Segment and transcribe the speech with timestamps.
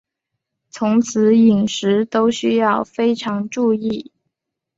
[0.71, 4.11] 从此饮食都需要非常注意